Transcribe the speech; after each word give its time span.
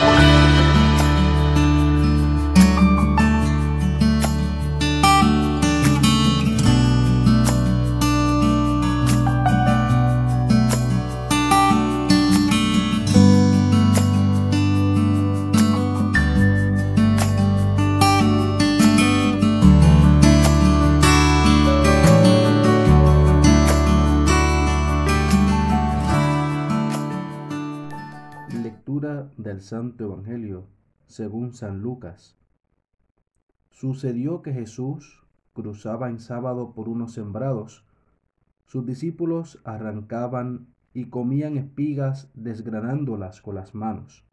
del 0.00 0.33
Santo 29.64 30.04
Evangelio 30.04 30.66
según 31.06 31.54
San 31.54 31.80
Lucas. 31.80 32.36
Sucedió 33.70 34.42
que 34.42 34.52
Jesús 34.52 35.24
cruzaba 35.54 36.10
en 36.10 36.18
sábado 36.18 36.74
por 36.74 36.88
unos 36.88 37.12
sembrados. 37.12 37.84
Sus 38.66 38.84
discípulos 38.84 39.60
arrancaban 39.64 40.66
y 40.92 41.06
comían 41.06 41.56
espigas 41.56 42.30
desgranándolas 42.34 43.40
con 43.40 43.54
las 43.54 43.74
manos. 43.74 44.24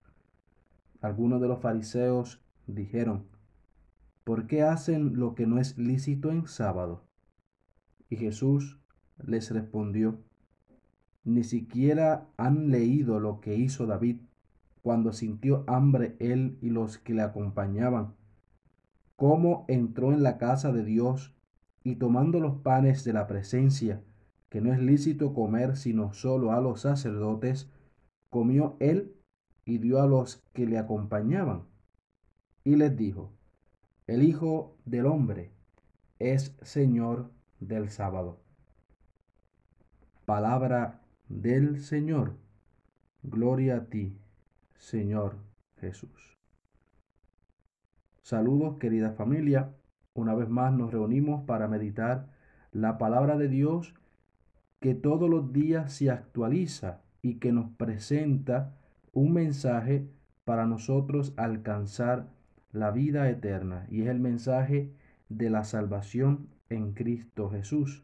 Algunos 0.99 1.41
de 1.41 1.47
los 1.47 1.61
fariseos 1.61 2.43
dijeron, 2.67 3.25
¿por 4.25 4.47
qué 4.47 4.63
hacen 4.63 5.17
lo 5.17 5.33
que 5.33 5.47
no 5.47 5.59
es 5.59 5.77
lícito 5.77 6.29
en 6.29 6.45
sábado? 6.45 7.05
Y 8.09 8.17
Jesús 8.17 8.79
les 9.17 9.49
respondió, 9.51 10.19
ni 11.23 11.43
siquiera 11.45 12.27
han 12.35 12.69
leído 12.69 13.19
lo 13.19 13.39
que 13.39 13.55
hizo 13.55 13.85
David 13.85 14.17
cuando 14.81 15.13
sintió 15.13 15.63
hambre 15.67 16.15
él 16.19 16.57
y 16.61 16.69
los 16.69 16.97
que 16.97 17.13
le 17.13 17.21
acompañaban, 17.21 18.15
cómo 19.15 19.65
entró 19.67 20.11
en 20.11 20.23
la 20.23 20.37
casa 20.37 20.71
de 20.71 20.83
Dios 20.83 21.35
y 21.83 21.95
tomando 21.95 22.39
los 22.39 22.57
panes 22.57 23.03
de 23.03 23.13
la 23.13 23.27
presencia, 23.27 24.01
que 24.49 24.61
no 24.61 24.73
es 24.73 24.79
lícito 24.79 25.33
comer 25.33 25.77
sino 25.77 26.13
solo 26.13 26.51
a 26.51 26.61
los 26.61 26.81
sacerdotes, 26.81 27.69
comió 28.29 28.77
él 28.79 29.15
y 29.65 29.77
dio 29.77 30.01
a 30.01 30.07
los 30.07 30.43
que 30.53 30.65
le 30.65 30.77
acompañaban. 30.77 31.63
Y 32.63 32.75
les 32.75 32.95
dijo, 32.95 33.31
el 34.07 34.23
Hijo 34.23 34.77
del 34.85 35.05
Hombre 35.05 35.51
es 36.19 36.55
Señor 36.61 37.31
del 37.59 37.89
sábado. 37.89 38.41
Palabra 40.25 41.01
del 41.29 41.79
Señor. 41.79 42.35
Gloria 43.23 43.77
a 43.77 43.85
ti, 43.85 44.17
Señor 44.81 45.35
Jesús. 45.79 46.37
Saludos 48.23 48.77
querida 48.79 49.11
familia. 49.11 49.75
Una 50.15 50.33
vez 50.33 50.49
más 50.49 50.73
nos 50.73 50.91
reunimos 50.91 51.45
para 51.45 51.67
meditar 51.67 52.29
la 52.71 52.97
palabra 52.97 53.37
de 53.37 53.47
Dios 53.47 53.93
que 54.79 54.95
todos 54.95 55.29
los 55.29 55.53
días 55.53 55.93
se 55.93 56.09
actualiza 56.09 57.01
y 57.21 57.35
que 57.35 57.51
nos 57.51 57.69
presenta 57.77 58.75
un 59.13 59.33
mensaje 59.33 60.09
para 60.45 60.65
nosotros 60.65 61.35
alcanzar 61.37 62.29
la 62.71 62.89
vida 62.89 63.29
eterna. 63.29 63.85
Y 63.91 64.01
es 64.01 64.07
el 64.07 64.19
mensaje 64.19 64.91
de 65.29 65.51
la 65.51 65.63
salvación 65.63 66.49
en 66.69 66.93
Cristo 66.93 67.51
Jesús. 67.51 68.03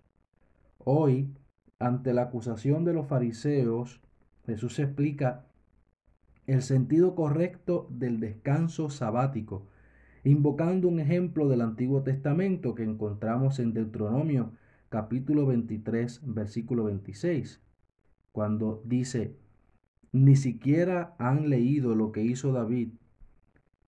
Hoy, 0.78 1.34
ante 1.80 2.14
la 2.14 2.22
acusación 2.24 2.86
de 2.86 2.94
los 2.94 3.08
fariseos, 3.08 4.00
Jesús 4.46 4.78
explica 4.78 5.47
el 6.48 6.62
sentido 6.62 7.14
correcto 7.14 7.88
del 7.90 8.22
descanso 8.22 8.90
sabático, 8.90 9.68
invocando 10.24 10.88
un 10.88 11.02
ejemplo 11.02 11.50
del 11.50 11.60
Antiguo 11.60 12.04
Testamento 12.04 12.74
que 12.74 12.84
encontramos 12.84 13.60
en 13.60 13.74
Deuteronomio 13.74 14.54
capítulo 14.88 15.46
23, 15.46 16.22
versículo 16.24 16.86
26, 16.86 17.62
cuando 18.32 18.82
dice, 18.86 19.36
ni 20.14 20.38
siquiera 20.38 21.16
han 21.20 21.50
leído 21.50 21.96
lo 21.96 22.14
que 22.14 22.24
hizo 22.24 22.54
David, 22.54 22.94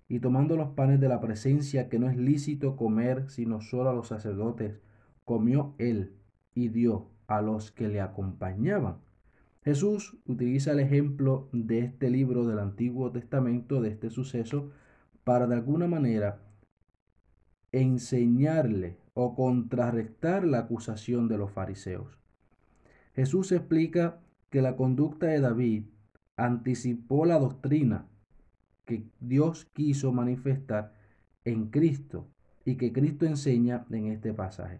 y 0.09 0.19
tomando 0.19 0.57
los 0.57 0.71
panes 0.71 0.99
de 0.99 1.07
la 1.07 1.21
presencia 1.21 1.87
que 1.87 1.97
no 1.97 2.09
es 2.09 2.17
lícito 2.17 2.75
comer 2.75 3.29
sino 3.29 3.61
solo 3.61 3.89
a 3.89 3.93
los 3.93 4.09
sacerdotes, 4.09 4.81
comió 5.23 5.75
él 5.77 6.13
y 6.55 6.67
dio 6.67 7.07
a 7.27 7.41
los 7.41 7.71
que 7.71 7.87
le 7.87 8.01
acompañaban. 8.01 8.97
Jesús 9.63 10.17
utiliza 10.25 10.71
el 10.71 10.79
ejemplo 10.79 11.49
de 11.51 11.79
este 11.79 12.09
libro 12.09 12.45
del 12.45 12.59
Antiguo 12.59 13.11
Testamento, 13.11 13.81
de 13.81 13.89
este 13.89 14.09
suceso, 14.09 14.71
para 15.23 15.47
de 15.47 15.55
alguna 15.55 15.87
manera 15.87 16.41
enseñarle 17.71 18.97
o 19.13 19.35
contrarrestar 19.35 20.45
la 20.45 20.59
acusación 20.59 21.27
de 21.27 21.37
los 21.37 21.51
fariseos. 21.51 22.17
Jesús 23.13 23.51
explica 23.51 24.21
que 24.49 24.61
la 24.61 24.75
conducta 24.75 25.27
de 25.27 25.41
David 25.41 25.83
anticipó 26.37 27.25
la 27.25 27.37
doctrina 27.37 28.07
que 28.85 29.03
Dios 29.19 29.65
quiso 29.73 30.11
manifestar 30.11 30.93
en 31.43 31.67
Cristo 31.69 32.27
y 32.65 32.75
que 32.75 32.93
Cristo 32.93 33.25
enseña 33.25 33.85
en 33.91 34.07
este 34.07 34.33
pasaje. 34.33 34.79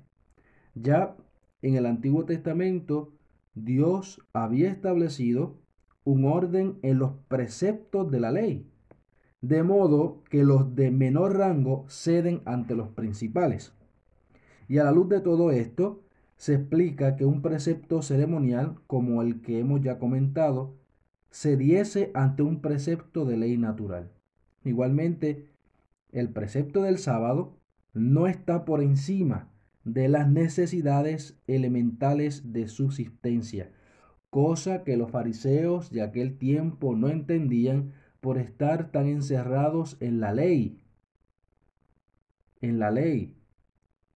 Ya 0.74 1.16
en 1.62 1.76
el 1.76 1.86
Antiguo 1.86 2.26
Testamento 2.26 3.14
Dios 3.54 4.22
había 4.34 4.70
establecido 4.70 5.58
un 6.04 6.26
orden 6.26 6.80
en 6.82 7.00
los 7.00 7.14
preceptos 7.28 8.10
de 8.12 8.20
la 8.20 8.32
ley, 8.32 8.70
de 9.42 9.64
modo 9.64 10.24
que 10.30 10.44
los 10.44 10.76
de 10.76 10.92
menor 10.92 11.38
rango 11.38 11.86
ceden 11.88 12.42
ante 12.46 12.76
los 12.76 12.90
principales. 12.90 13.74
Y 14.68 14.78
a 14.78 14.84
la 14.84 14.92
luz 14.92 15.10
de 15.10 15.22
todo 15.22 15.52
esto, 15.52 16.04
se 16.36 16.56
explica 16.56 17.16
que 17.16 17.26
un 17.26 17.42
precepto 17.42 18.02
ceremonial 18.02 18.80
como 18.88 19.22
el 19.22 19.42
que 19.42 19.60
hemos 19.60 19.82
ya 19.82 20.00
comentado, 20.00 20.76
cediese 21.32 22.12
ante 22.14 22.44
un 22.44 22.62
precepto 22.62 23.26
de 23.26 23.38
ley 23.38 23.58
natural. 23.58 24.12
Igualmente, 24.64 25.50
el 26.12 26.30
precepto 26.30 26.82
del 26.82 26.98
sábado 26.98 27.58
no 27.94 28.28
está 28.28 28.66
por 28.66 28.82
encima 28.82 29.50
de 29.84 30.10
las 30.10 30.30
necesidades 30.30 31.40
elementales 31.48 32.52
de 32.52 32.68
subsistencia, 32.68 33.72
cosa 34.30 34.84
que 34.84 34.98
los 34.98 35.12
fariseos 35.12 35.90
de 35.92 36.02
aquel 36.02 36.38
tiempo 36.38 36.96
no 36.96 37.10
entendían 37.10 37.94
por 38.20 38.38
estar 38.38 38.92
tan 38.92 39.08
encerrados 39.08 39.98
en 40.02 40.20
la 40.20 40.34
ley, 40.34 40.84
en 42.62 42.80
la 42.80 42.92
ley, 42.92 43.36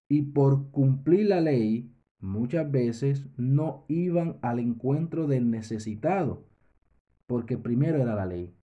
y 0.09 0.23
por 0.23 0.69
cumplir 0.71 1.27
la 1.27 1.41
ley 1.41 1.89
muchas 2.19 2.69
veces 2.69 3.25
no 3.37 3.85
iban 3.87 4.37
al 4.41 4.59
encuentro 4.59 5.27
del 5.27 5.49
necesitado, 5.49 6.45
porque 7.25 7.57
primero 7.57 8.01
era 8.01 8.15
la 8.15 8.25
ley. 8.25 8.53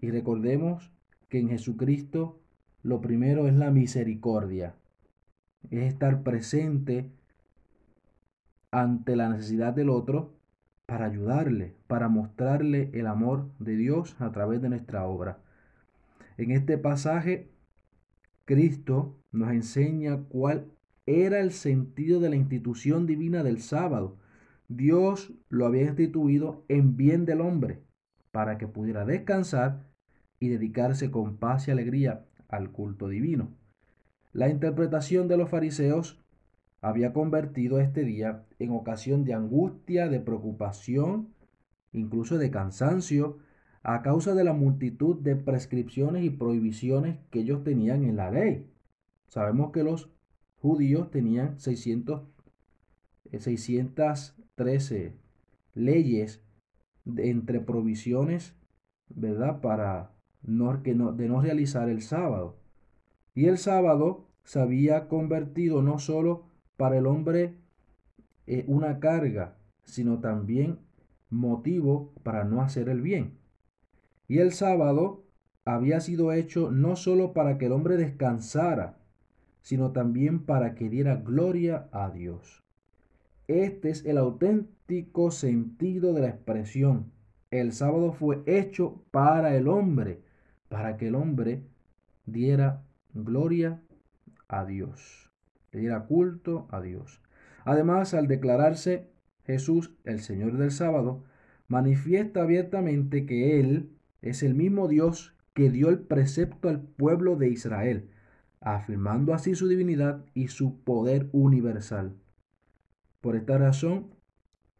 Y 0.00 0.10
recordemos 0.10 0.92
que 1.28 1.38
en 1.38 1.48
Jesucristo 1.48 2.40
lo 2.82 3.00
primero 3.00 3.46
es 3.46 3.54
la 3.54 3.70
misericordia 3.70 4.76
es 5.70 5.84
estar 5.84 6.22
presente 6.22 7.10
ante 8.70 9.16
la 9.16 9.28
necesidad 9.28 9.72
del 9.72 9.90
otro 9.90 10.34
para 10.86 11.06
ayudarle, 11.06 11.74
para 11.86 12.08
mostrarle 12.08 12.90
el 12.92 13.06
amor 13.06 13.50
de 13.58 13.76
Dios 13.76 14.16
a 14.20 14.32
través 14.32 14.60
de 14.60 14.68
nuestra 14.68 15.04
obra. 15.04 15.38
En 16.36 16.50
este 16.50 16.78
pasaje, 16.78 17.50
Cristo 18.44 19.16
nos 19.30 19.50
enseña 19.50 20.24
cuál 20.28 20.70
era 21.06 21.40
el 21.40 21.52
sentido 21.52 22.20
de 22.20 22.30
la 22.30 22.36
institución 22.36 23.06
divina 23.06 23.42
del 23.42 23.60
sábado. 23.60 24.18
Dios 24.68 25.32
lo 25.48 25.66
había 25.66 25.82
instituido 25.82 26.64
en 26.68 26.96
bien 26.96 27.24
del 27.24 27.40
hombre, 27.40 27.82
para 28.30 28.58
que 28.58 28.66
pudiera 28.66 29.04
descansar 29.04 29.86
y 30.40 30.48
dedicarse 30.48 31.10
con 31.10 31.36
paz 31.36 31.68
y 31.68 31.70
alegría 31.70 32.24
al 32.48 32.70
culto 32.70 33.08
divino. 33.08 33.50
La 34.32 34.48
interpretación 34.48 35.28
de 35.28 35.36
los 35.36 35.50
fariseos 35.50 36.18
había 36.80 37.12
convertido 37.12 37.80
este 37.80 38.02
día 38.02 38.46
en 38.58 38.72
ocasión 38.72 39.24
de 39.24 39.34
angustia, 39.34 40.08
de 40.08 40.20
preocupación, 40.20 41.34
incluso 41.92 42.38
de 42.38 42.50
cansancio, 42.50 43.38
a 43.82 44.00
causa 44.02 44.34
de 44.34 44.44
la 44.44 44.54
multitud 44.54 45.20
de 45.20 45.36
prescripciones 45.36 46.24
y 46.24 46.30
prohibiciones 46.30 47.18
que 47.30 47.40
ellos 47.40 47.62
tenían 47.62 48.04
en 48.04 48.16
la 48.16 48.30
ley. 48.30 48.70
Sabemos 49.28 49.70
que 49.70 49.82
los 49.82 50.10
judíos 50.56 51.10
tenían 51.10 51.58
600, 51.58 52.22
613 53.38 54.96
eh, 54.96 55.16
leyes 55.74 56.42
entre 57.04 57.60
provisiones, 57.60 58.56
¿verdad? 59.08 59.60
Para 59.60 60.12
que 60.82 60.94
no, 60.94 61.12
de 61.12 61.28
no 61.28 61.40
realizar 61.40 61.88
el 61.88 62.02
sábado. 62.02 62.61
Y 63.34 63.46
el 63.46 63.58
sábado 63.58 64.26
se 64.44 64.60
había 64.60 65.08
convertido 65.08 65.82
no 65.82 65.98
solo 65.98 66.44
para 66.76 66.98
el 66.98 67.06
hombre 67.06 67.56
eh, 68.46 68.64
una 68.66 68.98
carga, 68.98 69.56
sino 69.84 70.20
también 70.20 70.78
motivo 71.30 72.12
para 72.22 72.44
no 72.44 72.60
hacer 72.60 72.88
el 72.88 73.00
bien. 73.00 73.38
Y 74.28 74.38
el 74.38 74.52
sábado 74.52 75.24
había 75.64 76.00
sido 76.00 76.32
hecho 76.32 76.70
no 76.70 76.96
solo 76.96 77.32
para 77.32 77.58
que 77.58 77.66
el 77.66 77.72
hombre 77.72 77.96
descansara, 77.96 78.98
sino 79.60 79.92
también 79.92 80.44
para 80.44 80.74
que 80.74 80.88
diera 80.88 81.16
gloria 81.16 81.88
a 81.92 82.10
Dios. 82.10 82.62
Este 83.48 83.90
es 83.90 84.04
el 84.04 84.18
auténtico 84.18 85.30
sentido 85.30 86.12
de 86.12 86.22
la 86.22 86.28
expresión. 86.28 87.12
El 87.50 87.72
sábado 87.72 88.12
fue 88.12 88.42
hecho 88.46 89.04
para 89.10 89.56
el 89.56 89.68
hombre, 89.68 90.22
para 90.68 90.96
que 90.96 91.08
el 91.08 91.14
hombre 91.14 91.62
diera 92.24 92.82
gloria 93.14 93.82
a 94.48 94.64
Dios, 94.64 95.30
le 95.72 95.80
diera 95.80 96.06
culto 96.06 96.68
a 96.70 96.80
Dios. 96.80 97.20
Además, 97.64 98.14
al 98.14 98.26
declararse 98.26 99.10
Jesús 99.44 99.94
el 100.04 100.20
Señor 100.20 100.56
del 100.56 100.70
sábado, 100.70 101.24
manifiesta 101.68 102.42
abiertamente 102.42 103.26
que 103.26 103.60
Él 103.60 103.90
es 104.20 104.42
el 104.42 104.54
mismo 104.54 104.88
Dios 104.88 105.36
que 105.54 105.70
dio 105.70 105.88
el 105.88 106.00
precepto 106.00 106.68
al 106.68 106.80
pueblo 106.80 107.36
de 107.36 107.50
Israel, 107.50 108.10
afirmando 108.60 109.34
así 109.34 109.54
su 109.54 109.68
divinidad 109.68 110.24
y 110.34 110.48
su 110.48 110.82
poder 110.82 111.28
universal. 111.32 112.16
Por 113.20 113.36
esta 113.36 113.58
razón, 113.58 114.14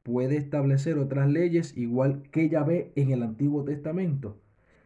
puede 0.03 0.37
establecer 0.37 0.99
otras 0.99 1.29
leyes 1.29 1.77
igual 1.77 2.23
que 2.31 2.49
ve 2.49 2.93
en 2.97 3.11
el 3.11 3.23
Antiguo 3.23 3.65
Testamento. 3.65 4.41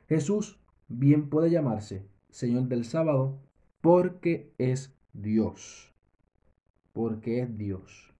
Jesús 0.08 0.60
bien 0.88 1.28
puede 1.28 1.50
llamarse 1.50 2.06
Señor 2.30 2.68
del 2.68 2.84
sábado 2.84 3.38
porque 3.80 4.52
es 4.58 4.94
Dios. 5.12 5.92
Porque 6.92 7.40
es 7.40 7.56
Dios. 7.56 8.12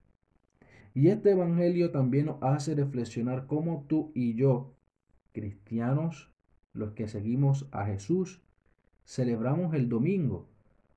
Y 0.95 1.09
este 1.09 1.33
Evangelio 1.33 1.91
también 1.91 2.27
nos 2.27 2.43
hace 2.43 2.75
reflexionar 2.75 3.47
cómo 3.47 3.85
tú 3.87 4.13
y 4.15 4.35
yo, 4.35 4.75
cristianos, 5.33 6.31
los 6.73 6.93
que 6.93 7.09
seguimos 7.09 7.69
a 7.71 7.85
Jesús, 7.85 8.41
celebramos 9.05 9.75
el 9.75 9.89
domingo. 9.89 10.49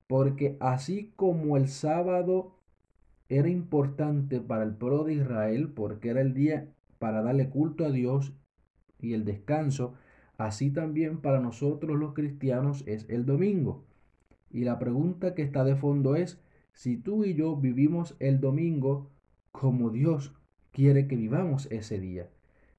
Porque 0.07 0.57
así 0.59 1.11
como 1.15 1.57
el 1.57 1.67
sábado 1.67 2.55
era 3.27 3.49
importante 3.49 4.39
para 4.39 4.63
el 4.63 4.75
pueblo 4.75 5.03
de 5.03 5.15
Israel, 5.15 5.69
porque 5.73 6.09
era 6.09 6.21
el 6.21 6.33
día 6.33 6.73
para 6.97 7.21
darle 7.21 7.49
culto 7.49 7.85
a 7.85 7.91
Dios 7.91 8.33
y 8.99 9.13
el 9.13 9.25
descanso, 9.25 9.95
así 10.39 10.71
también 10.71 11.19
para 11.19 11.41
nosotros 11.41 11.99
los 11.99 12.13
cristianos 12.13 12.83
es 12.87 13.05
el 13.09 13.25
domingo. 13.25 13.83
Y 14.49 14.63
la 14.63 14.79
pregunta 14.79 15.35
que 15.35 15.43
está 15.43 15.63
de 15.65 15.75
fondo 15.75 16.15
es, 16.15 16.41
si 16.71 16.95
tú 16.95 17.25
y 17.25 17.35
yo 17.35 17.57
vivimos 17.57 18.15
el 18.19 18.39
domingo 18.39 19.11
como 19.51 19.89
Dios 19.89 20.33
quiere 20.71 21.07
que 21.07 21.17
vivamos 21.17 21.67
ese 21.71 21.99
día. 21.99 22.29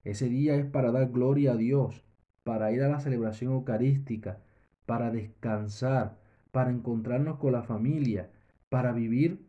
Ese 0.04 0.30
día 0.30 0.56
es 0.56 0.64
para 0.64 0.90
dar 0.90 1.10
gloria 1.10 1.52
a 1.52 1.56
Dios, 1.56 2.02
para 2.44 2.72
ir 2.72 2.82
a 2.82 2.88
la 2.88 3.00
celebración 3.00 3.52
eucarística, 3.52 4.38
para 4.86 5.10
descansar, 5.10 6.18
para 6.52 6.70
encontrarnos 6.70 7.38
con 7.38 7.52
la 7.52 7.62
familia, 7.62 8.30
para 8.70 8.92
vivir 8.92 9.46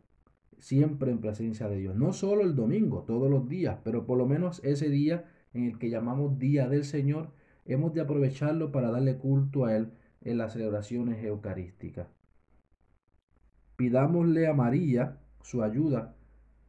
siempre 0.58 1.10
en 1.10 1.20
presencia 1.20 1.66
de 1.66 1.78
Dios. 1.78 1.96
No 1.96 2.12
solo 2.12 2.42
el 2.42 2.54
domingo, 2.54 3.04
todos 3.06 3.30
los 3.30 3.48
días, 3.48 3.78
pero 3.82 4.04
por 4.04 4.18
lo 4.18 4.26
menos 4.26 4.60
ese 4.64 4.90
día 4.90 5.24
en 5.54 5.64
el 5.64 5.78
que 5.78 5.88
llamamos 5.88 6.38
Día 6.38 6.68
del 6.68 6.84
Señor, 6.84 7.30
hemos 7.64 7.92
de 7.94 8.00
aprovecharlo 8.00 8.72
para 8.72 8.90
darle 8.90 9.18
culto 9.18 9.64
a 9.64 9.76
Él 9.76 9.92
en 10.20 10.38
las 10.38 10.52
celebraciones 10.52 11.22
eucarísticas. 11.24 12.08
Pidámosle 13.76 14.46
a 14.46 14.54
María 14.54 15.18
su 15.42 15.62
ayuda 15.62 16.14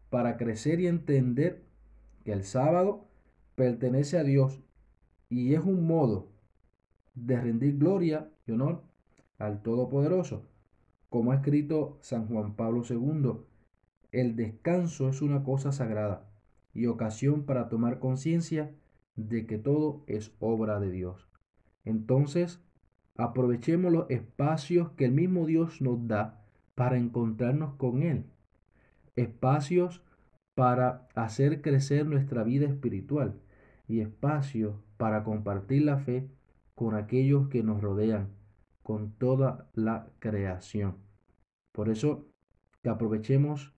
para 0.10 0.38
crecer 0.38 0.80
y 0.80 0.88
entender 0.88 1.64
que 2.24 2.32
el 2.32 2.44
sábado 2.44 3.08
pertenece 3.56 4.18
a 4.18 4.24
Dios 4.24 4.60
y 5.30 5.54
es 5.54 5.62
un 5.62 5.86
modo 5.86 6.32
de 7.16 7.40
rendir 7.40 7.78
gloria 7.78 8.32
y 8.46 8.52
honor 8.52 8.84
al 9.38 9.62
Todopoderoso. 9.62 10.48
Como 11.10 11.32
ha 11.32 11.36
escrito 11.36 11.98
San 12.02 12.28
Juan 12.28 12.56
Pablo 12.56 12.84
II, 12.90 13.46
el 14.12 14.36
descanso 14.36 15.10
es 15.10 15.22
una 15.22 15.44
cosa 15.44 15.72
sagrada 15.72 16.30
y 16.74 16.88
ocasión 16.88 17.46
para 17.46 17.70
tomar 17.70 18.00
conciencia 18.00 18.72
de 19.16 19.46
que 19.46 19.58
todo 19.58 20.04
es 20.08 20.34
obra 20.40 20.80
de 20.80 20.92
Dios. 20.92 21.28
Entonces, 21.86 22.62
aprovechemos 23.16 23.92
los 23.92 24.10
espacios 24.10 24.92
que 24.92 25.06
el 25.06 25.12
mismo 25.12 25.46
Dios 25.46 25.82
nos 25.82 26.08
da 26.08 26.44
para 26.76 26.98
encontrarnos 26.98 27.76
con 27.76 28.04
Él. 28.04 28.26
Espacios 29.16 30.04
para 30.56 31.08
hacer 31.16 31.62
crecer 31.62 32.06
nuestra 32.06 32.44
vida 32.44 32.68
espiritual 32.68 33.40
y 33.88 34.00
espacios 34.00 34.76
para 34.98 35.24
compartir 35.24 35.84
la 35.84 35.98
fe 35.98 36.30
con 36.76 36.96
aquellos 36.96 37.50
que 37.50 37.64
nos 37.64 37.82
rodean, 37.82 38.30
con 38.82 39.12
toda 39.14 39.70
la 39.74 40.08
creación. 40.20 40.98
Por 41.72 41.90
eso, 41.90 42.28
que 42.82 42.90
aprovechemos 42.90 43.74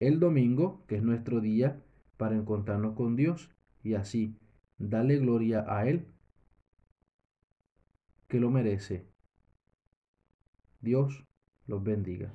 el 0.00 0.20
domingo, 0.20 0.84
que 0.86 0.96
es 0.96 1.02
nuestro 1.02 1.40
día, 1.40 1.82
para 2.16 2.36
encontrarnos 2.36 2.94
con 2.94 3.16
Dios 3.16 3.50
y 3.82 3.94
así 3.94 4.36
Dale 4.78 5.18
gloria 5.18 5.64
a 5.68 5.86
Él 5.86 6.06
que 8.28 8.40
lo 8.40 8.50
merece. 8.50 9.06
Dios 10.80 11.24
los 11.66 11.82
bendiga. 11.82 12.32